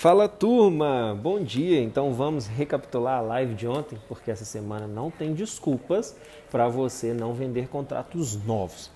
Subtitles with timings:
[0.00, 1.78] Fala turma, bom dia.
[1.78, 6.16] Então vamos recapitular a live de ontem, porque essa semana não tem desculpas
[6.50, 8.90] para você não vender contratos novos.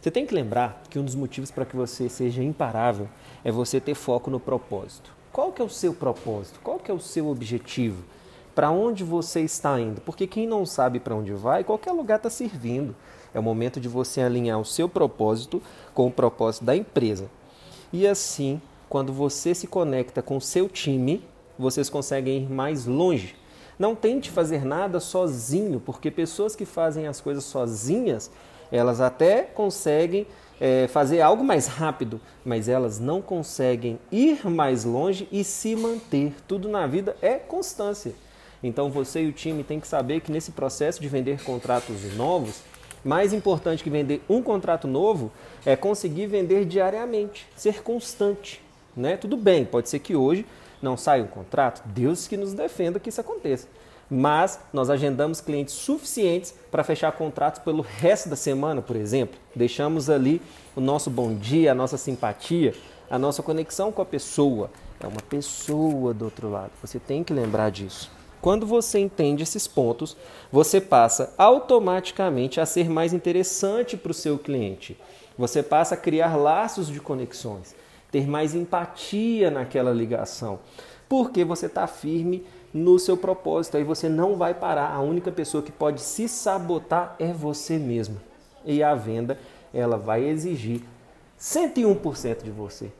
[0.00, 3.08] Você tem que lembrar que um dos motivos para que você seja imparável
[3.44, 5.12] é você ter foco no propósito.
[5.32, 6.58] Qual que é o seu propósito?
[6.58, 8.02] Qual que é o seu objetivo?
[8.52, 10.00] Para onde você está indo?
[10.00, 12.96] Porque quem não sabe para onde vai, qualquer lugar está servindo.
[13.32, 15.62] É o momento de você alinhar o seu propósito
[15.94, 17.30] com o propósito da empresa.
[17.92, 21.22] E assim quando você se conecta com o seu time,
[21.58, 23.34] vocês conseguem ir mais longe.
[23.78, 28.30] Não tente fazer nada sozinho, porque pessoas que fazem as coisas sozinhas,
[28.72, 30.26] elas até conseguem
[30.60, 36.34] é, fazer algo mais rápido, mas elas não conseguem ir mais longe e se manter.
[36.46, 38.14] Tudo na vida é constância.
[38.62, 42.62] Então você e o time têm que saber que nesse processo de vender contratos novos,
[43.04, 45.30] mais importante que vender um contrato novo
[45.64, 48.60] é conseguir vender diariamente, ser constante
[48.98, 49.16] né?
[49.16, 50.44] Tudo bem, pode ser que hoje
[50.82, 53.68] não saia um contrato, Deus que nos defenda que isso aconteça.
[54.10, 59.38] Mas nós agendamos clientes suficientes para fechar contratos pelo resto da semana, por exemplo.
[59.54, 60.40] Deixamos ali
[60.74, 62.74] o nosso bom dia, a nossa simpatia,
[63.10, 64.70] a nossa conexão com a pessoa.
[64.98, 66.70] É uma pessoa do outro lado.
[66.80, 68.10] Você tem que lembrar disso.
[68.40, 70.16] Quando você entende esses pontos,
[70.50, 74.96] você passa automaticamente a ser mais interessante para o seu cliente.
[75.36, 77.74] Você passa a criar laços de conexões
[78.10, 80.58] ter mais empatia naquela ligação,
[81.08, 84.92] porque você está firme no seu propósito, aí você não vai parar.
[84.92, 88.20] A única pessoa que pode se sabotar é você mesmo.
[88.64, 89.38] E a venda,
[89.72, 90.82] ela vai exigir
[91.38, 92.90] 101% de você.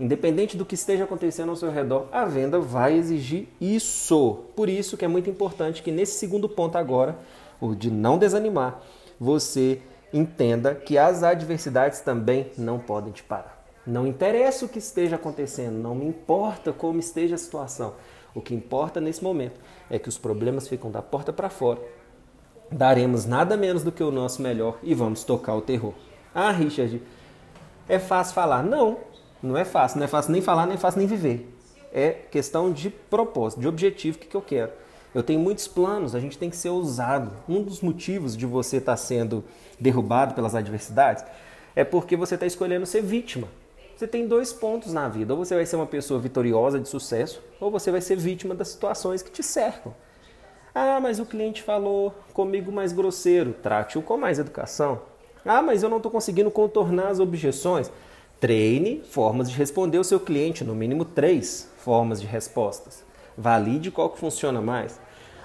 [0.00, 4.44] Independente do que esteja acontecendo ao seu redor, a venda vai exigir isso.
[4.56, 7.18] Por isso que é muito importante que nesse segundo ponto agora,
[7.60, 8.80] o de não desanimar,
[9.20, 9.80] você
[10.12, 13.61] entenda que as adversidades também não podem te parar.
[13.86, 17.94] Não interessa o que esteja acontecendo, não me importa como esteja a situação.
[18.34, 21.80] O que importa nesse momento é que os problemas ficam da porta para fora.
[22.70, 25.94] Daremos nada menos do que o nosso melhor e vamos tocar o terror.
[26.34, 27.02] Ah, Richard,
[27.88, 28.62] é fácil falar.
[28.62, 28.98] Não,
[29.42, 29.98] não é fácil.
[29.98, 31.52] Não é fácil nem falar, nem fácil nem viver.
[31.92, 34.72] É questão de propósito, de objetivo, o que, que eu quero.
[35.14, 37.32] Eu tenho muitos planos, a gente tem que ser ousado.
[37.46, 39.44] Um dos motivos de você estar sendo
[39.78, 41.22] derrubado pelas adversidades
[41.76, 43.48] é porque você está escolhendo ser vítima.
[44.02, 47.40] Você tem dois pontos na vida: ou você vai ser uma pessoa vitoriosa de sucesso,
[47.60, 49.94] ou você vai ser vítima das situações que te cercam.
[50.74, 53.52] Ah, mas o cliente falou comigo mais grosseiro.
[53.62, 55.02] Trate-o com mais educação.
[55.46, 57.92] Ah, mas eu não estou conseguindo contornar as objeções.
[58.40, 63.04] Treine formas de responder ao seu cliente, no mínimo três formas de respostas.
[63.38, 65.00] Valide qual que funciona mais.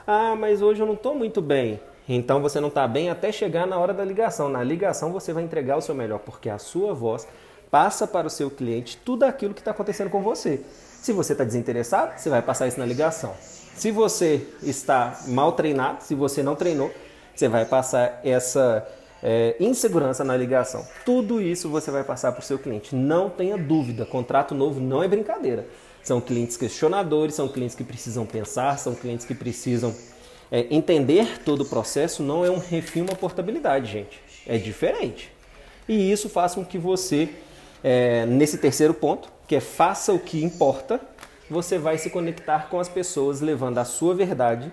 [0.08, 1.80] Ah, mas hoje eu não estou muito bem.
[2.10, 4.50] Então você não está bem até chegar na hora da ligação.
[4.50, 7.28] Na ligação você vai entregar o seu melhor, porque a sua voz
[7.70, 10.62] passa para o seu cliente tudo aquilo que está acontecendo com você.
[11.02, 13.34] Se você está desinteressado, você vai passar isso na ligação.
[13.76, 16.92] Se você está mal treinado, se você não treinou,
[17.36, 18.88] você vai passar essa
[19.22, 20.86] é, insegurança na ligação.
[21.06, 22.96] Tudo isso você vai passar para o seu cliente.
[22.96, 25.68] Não tenha dúvida, contrato novo não é brincadeira.
[26.04, 29.94] São clientes questionadores, são clientes que precisam pensar, são clientes que precisam
[30.52, 32.24] é, entender todo o processo.
[32.24, 34.20] Não é um refil, uma portabilidade, gente.
[34.46, 35.32] É diferente.
[35.88, 37.30] E isso faz com que você
[37.90, 41.00] é, nesse terceiro ponto, que é faça o que importa,
[41.50, 44.70] você vai se conectar com as pessoas levando a sua verdade,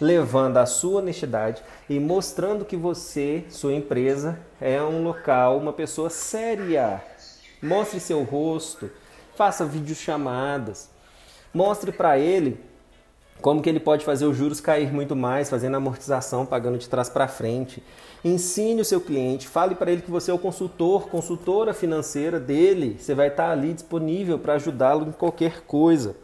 [0.00, 6.08] levando a sua honestidade e mostrando que você, sua empresa, é um local, uma pessoa
[6.08, 7.02] séria.
[7.60, 8.88] Mostre seu rosto,
[9.34, 10.88] faça videochamadas,
[11.52, 12.60] mostre para ele
[13.42, 17.08] como que ele pode fazer os juros cair muito mais, fazendo amortização, pagando de trás
[17.08, 17.82] para frente.
[18.24, 22.96] Ensine o seu cliente, fale para ele que você é o consultor, consultora financeira dele.
[22.98, 26.14] Você vai estar ali disponível para ajudá-lo em qualquer coisa.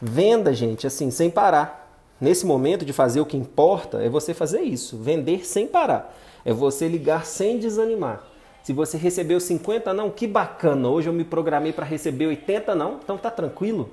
[0.00, 1.98] Venda, gente, assim, sem parar.
[2.20, 6.14] Nesse momento de fazer o que importa, é você fazer isso, vender sem parar.
[6.44, 8.22] É você ligar sem desanimar.
[8.62, 10.88] Se você recebeu 50 não, que bacana.
[10.88, 13.90] Hoje eu me programei para receber 80 não, então tá tranquilo.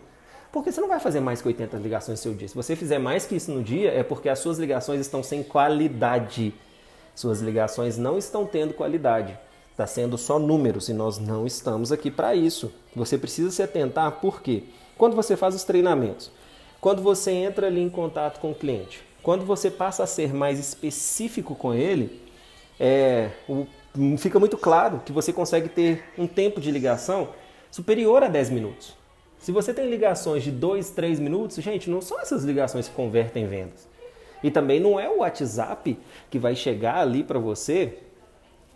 [0.51, 2.47] Porque você não vai fazer mais que 80 ligações no seu dia.
[2.47, 5.41] Se você fizer mais que isso no dia, é porque as suas ligações estão sem
[5.43, 6.53] qualidade.
[7.15, 9.37] Suas ligações não estão tendo qualidade.
[9.71, 12.71] Está sendo só números e nós não estamos aqui para isso.
[12.95, 14.63] Você precisa se atentar por quê?
[14.97, 16.29] Quando você faz os treinamentos,
[16.81, 20.59] quando você entra ali em contato com o cliente, quando você passa a ser mais
[20.59, 22.21] específico com ele,
[22.79, 23.65] é, o,
[24.17, 27.29] fica muito claro que você consegue ter um tempo de ligação
[27.71, 29.00] superior a 10 minutos.
[29.41, 33.43] Se você tem ligações de 2, 3 minutos, gente, não são essas ligações que convertem
[33.43, 33.87] em vendas.
[34.43, 35.97] E também não é o WhatsApp
[36.29, 37.97] que vai chegar ali para você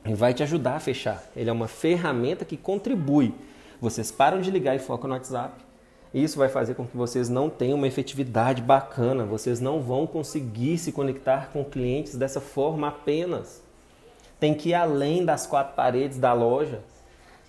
[0.04, 1.24] e vai te ajudar a fechar.
[1.36, 3.34] Ele é uma ferramenta que contribui.
[3.80, 5.54] Vocês param de ligar e focam no WhatsApp.
[6.12, 10.78] Isso vai fazer com que vocês não tenham uma efetividade bacana, vocês não vão conseguir
[10.78, 13.62] se conectar com clientes dessa forma apenas.
[14.40, 16.80] Tem que ir além das quatro paredes da loja,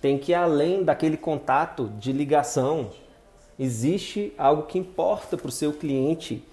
[0.01, 2.91] tem que ir além daquele contato de ligação.
[3.59, 6.43] Existe algo que importa para o seu cliente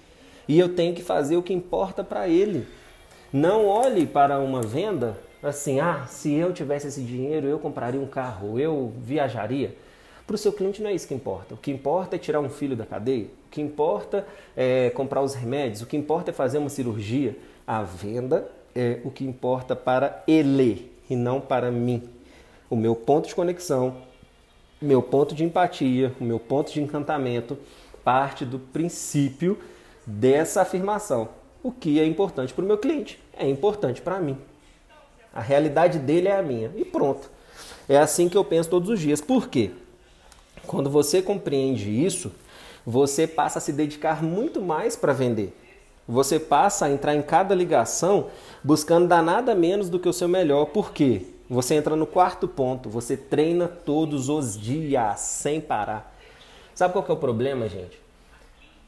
[0.48, 2.66] e eu tenho que fazer o que importa para ele.
[3.32, 8.06] Não olhe para uma venda assim, ah, se eu tivesse esse dinheiro eu compraria um
[8.06, 9.76] carro, eu viajaria.
[10.26, 11.54] Para o seu cliente não é isso que importa.
[11.54, 13.26] O que importa é tirar um filho da cadeia.
[13.46, 15.82] O que importa é comprar os remédios.
[15.82, 17.36] O que importa é fazer uma cirurgia.
[17.66, 22.02] A venda é o que importa para ele e não para mim.
[22.70, 23.96] O meu ponto de conexão,
[24.84, 27.58] meu ponto de empatia, o meu ponto de encantamento
[28.04, 29.58] parte do princípio
[30.06, 31.31] dessa afirmação.
[31.62, 34.36] O que é importante para o meu cliente é importante para mim.
[35.32, 36.70] A realidade dele é a minha.
[36.76, 37.31] E pronto.
[37.88, 39.20] É assim que eu penso todos os dias.
[39.20, 39.70] Por quê?
[40.66, 42.30] Quando você compreende isso,
[42.87, 45.56] você passa a se dedicar muito mais para vender.
[46.06, 48.28] Você passa a entrar em cada ligação
[48.62, 50.66] buscando dar nada menos do que o seu melhor.
[50.66, 51.33] Por quê?
[51.49, 56.17] Você entra no quarto ponto, você treina todos os dias, sem parar.
[56.75, 58.00] Sabe qual que é o problema, gente?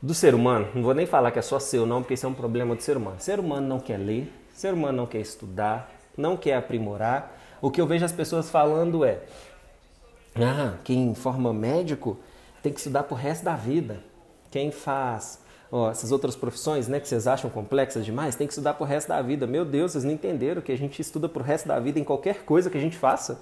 [0.01, 2.29] Do ser humano, não vou nem falar que é só seu, não, porque isso é
[2.29, 3.17] um problema do ser humano.
[3.19, 7.37] O ser humano não quer ler, o ser humano não quer estudar, não quer aprimorar.
[7.61, 9.21] O que eu vejo as pessoas falando é:
[10.35, 12.19] ah, quem forma médico
[12.63, 14.01] tem que estudar pro resto da vida.
[14.51, 18.75] Quem faz ó, essas outras profissões, né, que vocês acham complexas demais, tem que estudar
[18.75, 19.47] pro resto da vida.
[19.47, 22.45] Meu Deus, vocês não entenderam que a gente estuda pro resto da vida em qualquer
[22.45, 23.41] coisa que a gente faça.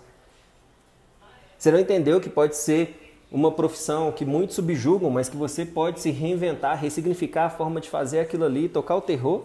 [1.58, 6.00] Você não entendeu que pode ser uma profissão que muitos subjugam, mas que você pode
[6.00, 9.44] se reinventar, ressignificar a forma de fazer aquilo ali, tocar o terror?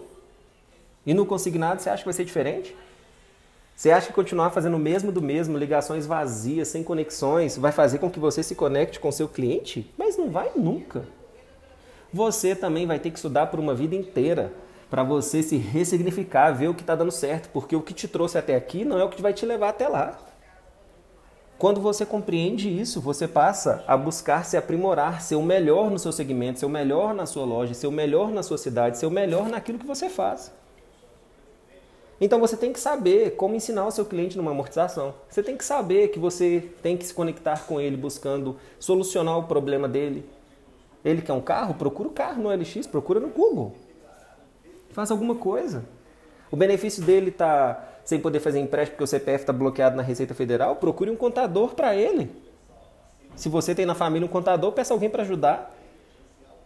[1.05, 2.75] E no consignado você acha que vai ser diferente?
[3.75, 7.97] Você acha que continuar fazendo o mesmo do mesmo, ligações vazias, sem conexões, vai fazer
[7.97, 9.89] com que você se conecte com seu cliente?
[9.97, 11.05] Mas não vai nunca.
[12.11, 14.51] Você também vai ter que estudar por uma vida inteira
[14.89, 18.37] para você se ressignificar, ver o que está dando certo, porque o que te trouxe
[18.37, 20.17] até aqui não é o que vai te levar até lá.
[21.59, 26.11] Quando você compreende isso, você passa a buscar se aprimorar, ser o melhor no seu
[26.11, 29.11] segmento, ser o melhor na sua loja, ser o melhor na sua cidade, ser o
[29.11, 30.51] melhor naquilo que você faz.
[32.21, 35.13] Então você tem que saber como ensinar o seu cliente numa amortização.
[35.29, 39.43] Você tem que saber que você tem que se conectar com ele buscando solucionar o
[39.43, 40.25] problema dele.
[41.03, 41.73] Ele quer um carro?
[41.73, 43.75] Procura o carro no LX, procura no Google.
[44.91, 45.85] Faz alguma coisa.
[46.51, 50.33] O benefício dele está sem poder fazer empréstimo porque o CPF está bloqueado na Receita
[50.33, 50.75] Federal?
[50.77, 52.31] Procure um contador para ele.
[53.35, 55.73] Se você tem na família um contador, peça alguém para ajudar.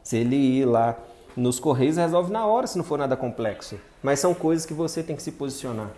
[0.01, 0.97] Se ele ir lá
[1.35, 3.79] nos Correios resolve na hora se não for nada complexo.
[4.01, 5.91] Mas são coisas que você tem que se posicionar.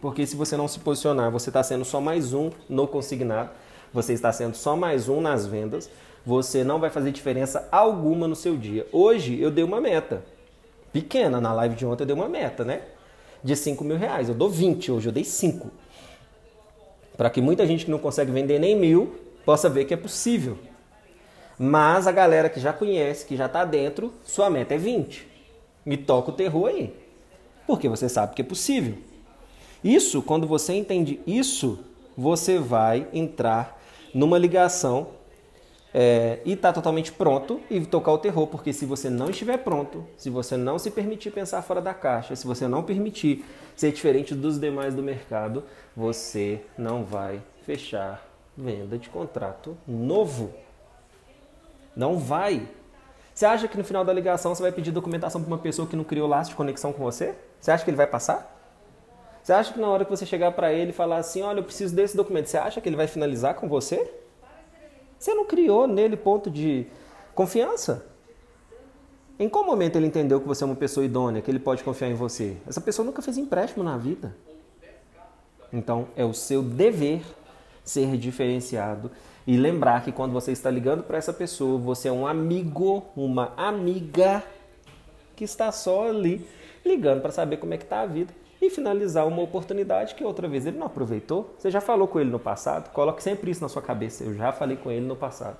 [0.00, 3.50] Porque se você não se posicionar, você está sendo só mais um no consignado,
[3.92, 5.90] você está sendo só mais um nas vendas,
[6.24, 8.86] você não vai fazer diferença alguma no seu dia.
[8.92, 10.22] Hoje eu dei uma meta.
[10.92, 12.82] Pequena, na live de ontem eu dei uma meta, né?
[13.42, 14.28] De 5 mil reais.
[14.28, 15.70] Eu dou 20, hoje eu dei 5.
[17.16, 19.14] Para que muita gente que não consegue vender nem mil
[19.44, 20.58] possa ver que é possível.
[21.58, 25.26] Mas a galera que já conhece, que já está dentro, sua meta é 20.
[25.84, 26.94] Me toca o terror aí.
[27.66, 28.94] Porque você sabe que é possível.
[29.82, 31.78] Isso, quando você entende isso,
[32.16, 33.79] você vai entrar
[34.14, 35.08] numa ligação
[35.92, 40.06] é, e está totalmente pronto e tocar o terror, porque se você não estiver pronto,
[40.16, 43.44] se você não se permitir pensar fora da caixa, se você não permitir
[43.74, 45.64] ser diferente dos demais do mercado,
[45.96, 48.24] você não vai fechar
[48.56, 50.52] venda de contrato novo.
[51.96, 52.68] Não vai.
[53.34, 55.96] Você acha que no final da ligação você vai pedir documentação para uma pessoa que
[55.96, 57.34] não criou laço de conexão com você?
[57.60, 58.59] Você acha que ele vai passar?
[59.42, 61.64] Você acha que na hora que você chegar para ele e falar assim, olha, eu
[61.64, 64.12] preciso desse documento, você acha que ele vai finalizar com você?
[65.18, 66.86] Você não criou nele ponto de
[67.34, 68.06] confiança?
[69.38, 72.10] Em qual momento ele entendeu que você é uma pessoa idônea, que ele pode confiar
[72.10, 72.56] em você?
[72.66, 74.36] Essa pessoa nunca fez empréstimo na vida.
[75.72, 77.22] Então é o seu dever
[77.82, 79.10] ser diferenciado
[79.46, 83.52] e lembrar que quando você está ligando para essa pessoa, você é um amigo, uma
[83.56, 84.44] amiga
[85.34, 86.46] que está só ali
[86.84, 90.46] ligando para saber como é que está a vida e finalizar uma oportunidade que outra
[90.46, 91.54] vez ele não aproveitou.
[91.58, 92.90] Você já falou com ele no passado?
[92.90, 94.24] Coloque sempre isso na sua cabeça.
[94.24, 95.56] Eu já falei com ele no passado.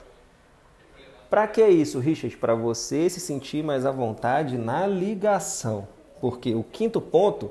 [1.29, 2.37] Para que isso, Richard?
[2.37, 5.87] Para você se sentir mais à vontade na ligação.
[6.21, 7.51] Porque o quinto ponto,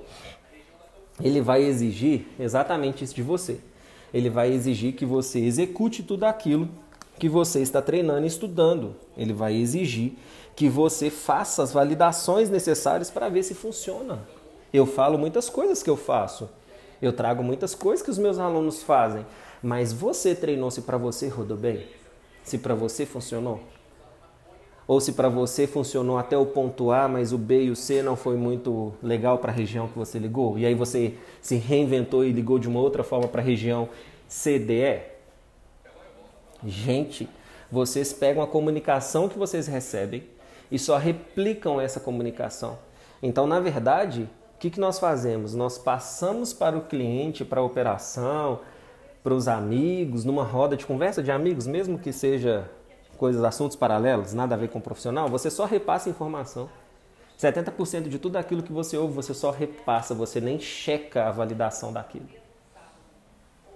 [1.20, 3.60] ele vai exigir exatamente isso de você
[4.14, 6.70] ele vai exigir que você execute tudo aquilo
[7.18, 8.96] que você está treinando e estudando.
[9.18, 10.14] Ele vai exigir
[10.56, 14.20] que você faça as validações necessárias para ver se funciona.
[14.74, 16.50] Eu falo muitas coisas que eu faço.
[17.02, 19.26] Eu trago muitas coisas que os meus alunos fazem.
[19.62, 21.88] Mas você treinou se para você rodou bem?
[22.44, 23.60] Se para você funcionou?
[24.90, 28.02] ou se para você funcionou até o ponto A, mas o B e o C
[28.02, 32.26] não foi muito legal para a região que você ligou, e aí você se reinventou
[32.26, 33.88] e ligou de uma outra forma para a região
[34.28, 35.02] CDE.
[36.66, 37.30] Gente,
[37.72, 40.24] vocês pegam a comunicação que vocês recebem
[40.72, 42.80] e só replicam essa comunicação.
[43.22, 44.28] Então, na verdade,
[44.60, 45.56] o que, que nós fazemos?
[45.56, 48.60] Nós passamos para o cliente, para a operação,
[49.24, 52.70] para os amigos, numa roda de conversa de amigos, mesmo que seja
[53.18, 56.70] coisas, assuntos paralelos, nada a ver com o profissional, você só repassa informação.
[57.40, 61.94] 70% de tudo aquilo que você ouve, você só repassa, você nem checa a validação
[61.94, 62.28] daquilo.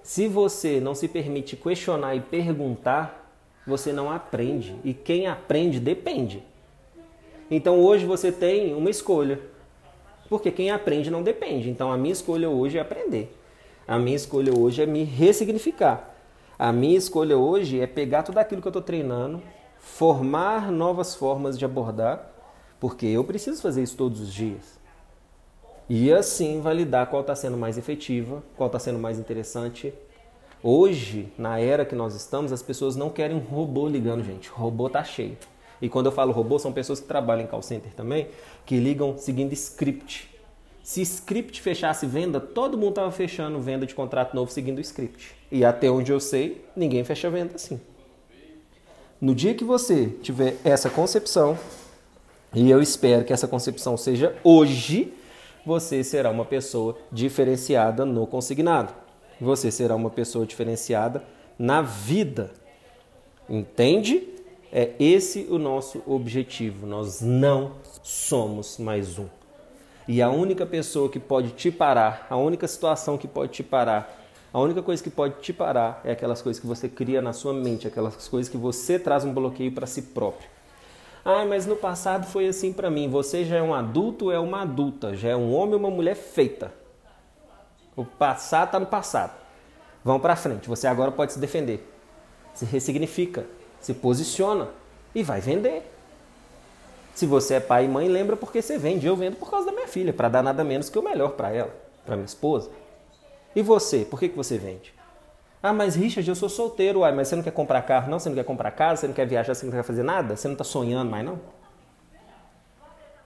[0.02, 3.34] Se você não se permite questionar e perguntar,
[3.66, 4.76] você não aprende.
[4.84, 6.44] E quem aprende depende.
[7.50, 9.53] Então hoje você tem uma escolha.
[10.34, 11.70] Porque quem aprende não depende.
[11.70, 13.38] Então a minha escolha hoje é aprender.
[13.88, 16.12] A minha escolha hoje é me ressignificar.
[16.58, 19.44] A minha escolha hoje é pegar tudo aquilo que eu estou treinando,
[19.78, 22.32] formar novas formas de abordar,
[22.80, 24.80] porque eu preciso fazer isso todos os dias.
[25.88, 29.94] E assim validar qual está sendo mais efetiva, qual está sendo mais interessante.
[30.64, 34.50] Hoje, na era que nós estamos, as pessoas não querem um robô ligando, gente.
[34.50, 35.38] O robô tá cheio.
[35.84, 38.30] E quando eu falo robô, são pessoas que trabalham em call center também,
[38.66, 40.30] que ligam seguindo script.
[40.82, 45.36] Se script fechasse venda, todo mundo estava fechando venda de contrato novo seguindo o script.
[45.52, 47.82] E até onde eu sei, ninguém fecha venda assim.
[49.20, 51.60] No dia que você tiver essa concepção,
[52.54, 55.12] e eu espero que essa concepção seja hoje,
[55.66, 58.94] você será uma pessoa diferenciada no consignado.
[59.42, 61.22] Você será uma pessoa diferenciada
[61.60, 62.52] na vida.
[63.50, 64.30] Entende?
[64.76, 66.88] É esse o nosso objetivo.
[66.88, 69.28] Nós não somos mais um.
[70.08, 74.20] E a única pessoa que pode te parar, a única situação que pode te parar,
[74.52, 77.54] a única coisa que pode te parar é aquelas coisas que você cria na sua
[77.54, 80.50] mente, aquelas coisas que você traz um bloqueio para si próprio.
[81.24, 83.08] Ah, mas no passado foi assim para mim.
[83.12, 86.74] Você já é um adulto, é uma adulta, já é um homem uma mulher feita.
[87.96, 89.40] O passado está no passado.
[90.04, 90.68] Vão para frente.
[90.68, 91.88] Você agora pode se defender.
[92.56, 93.46] Se ressignifica,
[93.84, 94.70] se posiciona
[95.14, 95.84] e vai vender.
[97.14, 99.06] Se você é pai e mãe, lembra porque você vende.
[99.06, 101.52] Eu vendo por causa da minha filha, para dar nada menos que o melhor para
[101.52, 101.76] ela,
[102.06, 102.72] para minha esposa.
[103.56, 104.94] E você, por que, que você vende?
[105.62, 108.20] Ah, mas Richard, eu sou solteiro, uai, mas você não quer comprar carro, não?
[108.20, 110.36] Você não quer comprar casa, você não quer viajar, você não quer fazer nada?
[110.36, 111.40] Você não está sonhando mais, não?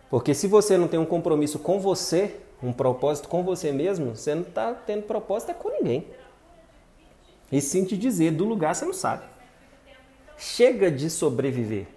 [0.09, 4.33] Porque se você não tem um compromisso com você, um propósito com você mesmo, você
[4.33, 6.07] não está tendo propósito com ninguém.
[7.51, 9.37] E sim te dizer, do lugar você não sabe.
[10.38, 11.88] Chega de sobreviver.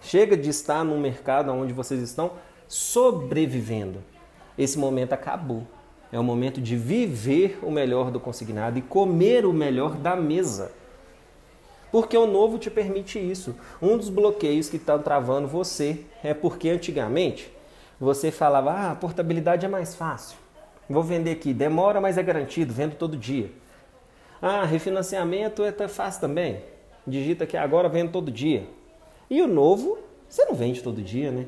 [0.00, 2.32] Chega de estar num mercado onde vocês estão
[2.66, 4.02] sobrevivendo.
[4.56, 5.66] Esse momento acabou.
[6.10, 10.72] É o momento de viver o melhor do consignado e comer o melhor da mesa.
[11.92, 13.54] Porque o novo te permite isso.
[13.82, 17.52] Um dos bloqueios que estão travando você é porque antigamente
[18.00, 20.38] você falava: ah, a portabilidade é mais fácil.
[20.88, 23.50] Vou vender aqui, demora, mas é garantido, vendo todo dia.
[24.40, 26.73] Ah, refinanciamento é fácil também.
[27.06, 28.66] Digita aqui agora, vendo todo dia.
[29.28, 31.46] E o novo, você não vende todo dia, né?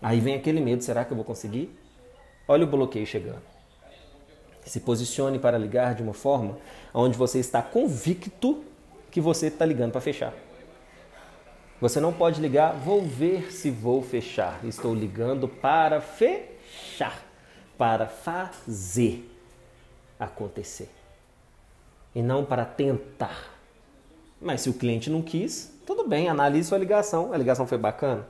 [0.00, 1.70] Aí vem aquele medo, será que eu vou conseguir?
[2.48, 3.42] Olha o bloqueio chegando.
[4.64, 6.58] Se posicione para ligar de uma forma
[6.92, 8.64] onde você está convicto
[9.10, 10.34] que você está ligando para fechar.
[11.80, 14.64] Você não pode ligar, vou ver se vou fechar.
[14.64, 17.24] Estou ligando para fechar,
[17.76, 19.28] para fazer
[20.18, 20.88] acontecer
[22.14, 23.51] e não para tentar.
[24.42, 27.32] Mas se o cliente não quis, tudo bem, analise sua ligação.
[27.32, 28.26] A ligação foi bacana?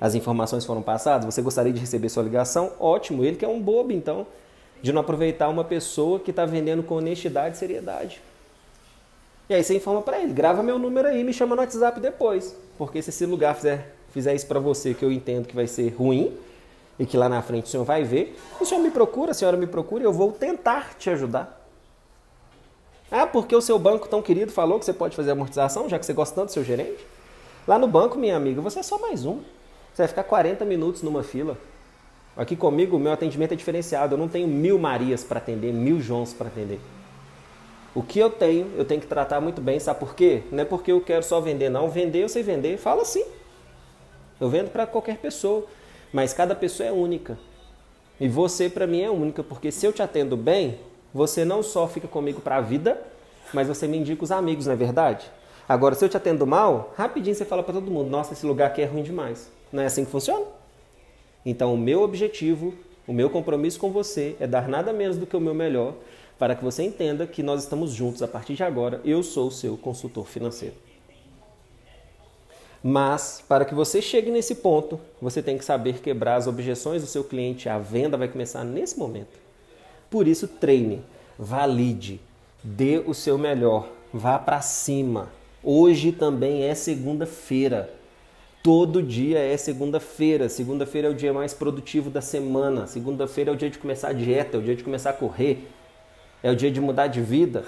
[0.00, 1.24] As informações foram passadas?
[1.24, 2.72] Você gostaria de receber sua ligação?
[2.80, 4.26] Ótimo, ele que é um bobo, então,
[4.82, 8.20] de não aproveitar uma pessoa que está vendendo com honestidade e seriedade.
[9.48, 12.56] E aí você informa para ele, grava meu número aí, me chama no WhatsApp depois.
[12.76, 15.88] Porque se esse lugar fizer, fizer isso para você, que eu entendo que vai ser
[15.90, 16.36] ruim,
[16.98, 19.56] e que lá na frente o senhor vai ver, o senhor me procura, a senhora
[19.56, 21.63] me procura, e eu vou tentar te ajudar.
[23.10, 26.06] Ah, porque o seu banco tão querido falou que você pode fazer amortização, já que
[26.06, 27.06] você gosta tanto do seu gerente?
[27.66, 29.40] Lá no banco, minha amiga, você é só mais um.
[29.92, 31.56] Você vai ficar 40 minutos numa fila.
[32.36, 34.14] Aqui comigo, o meu atendimento é diferenciado.
[34.14, 36.80] Eu não tenho mil Marias para atender, mil Joãos para atender.
[37.94, 39.78] O que eu tenho, eu tenho que tratar muito bem.
[39.78, 40.42] Sabe por quê?
[40.50, 41.88] Não é porque eu quero só vender, não.
[41.88, 42.76] Vender, eu sei vender.
[42.76, 43.24] Fala assim.
[44.40, 45.64] Eu vendo para qualquer pessoa.
[46.12, 47.38] Mas cada pessoa é única.
[48.18, 49.44] E você, para mim, é única.
[49.44, 50.80] Porque se eu te atendo bem,
[51.14, 53.00] você não só fica comigo para a vida,
[53.52, 55.30] mas você me indica os amigos, não é verdade?
[55.68, 58.66] Agora, se eu te atendo mal, rapidinho você fala para todo mundo: nossa, esse lugar
[58.66, 59.48] aqui é ruim demais.
[59.72, 60.44] Não é assim que funciona?
[61.46, 62.74] Então, o meu objetivo,
[63.06, 65.94] o meu compromisso com você é dar nada menos do que o meu melhor
[66.36, 69.00] para que você entenda que nós estamos juntos a partir de agora.
[69.04, 70.74] Eu sou o seu consultor financeiro.
[72.82, 77.08] Mas para que você chegue nesse ponto, você tem que saber quebrar as objeções do
[77.08, 77.68] seu cliente.
[77.68, 79.43] A venda vai começar nesse momento.
[80.14, 81.02] Por isso, treine,
[81.36, 82.20] valide,
[82.62, 85.28] dê o seu melhor, vá para cima.
[85.60, 87.92] Hoje também é segunda-feira.
[88.62, 90.48] Todo dia é segunda-feira.
[90.48, 92.86] Segunda-feira é o dia mais produtivo da semana.
[92.86, 95.66] Segunda-feira é o dia de começar a dieta, é o dia de começar a correr,
[96.44, 97.64] é o dia de mudar de vida.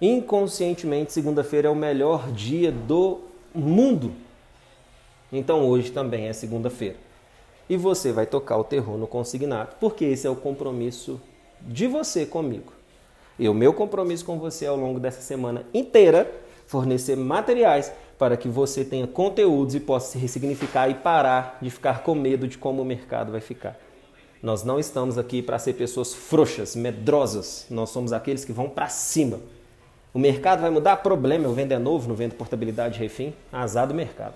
[0.00, 3.20] Inconscientemente, segunda-feira é o melhor dia do
[3.54, 4.14] mundo.
[5.30, 6.96] Então hoje também é segunda-feira.
[7.68, 11.20] E você vai tocar o terror no consignado, porque esse é o compromisso
[11.62, 12.72] de você comigo.
[13.38, 16.30] E o meu compromisso com você ao longo dessa semana inteira
[16.66, 22.02] fornecer materiais para que você tenha conteúdos e possa se ressignificar e parar de ficar
[22.02, 23.78] com medo de como o mercado vai ficar.
[24.42, 27.66] Nós não estamos aqui para ser pessoas frouxas, medrosas.
[27.68, 29.40] Nós somos aqueles que vão para cima.
[30.14, 30.96] O mercado vai mudar?
[30.98, 33.34] Problema, eu vendo é novo, não vendo portabilidade refim.
[33.52, 34.34] Azar do mercado.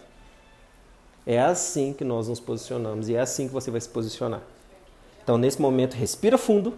[1.27, 4.43] É assim que nós nos posicionamos e é assim que você vai se posicionar.
[5.23, 6.75] Então, nesse momento, respira fundo,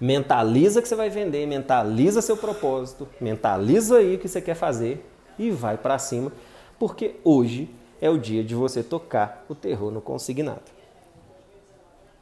[0.00, 5.04] mentaliza que você vai vender, mentaliza seu propósito, mentaliza aí o que você quer fazer
[5.38, 6.32] e vai para cima,
[6.78, 7.68] porque hoje
[8.00, 10.77] é o dia de você tocar o terror no consignado.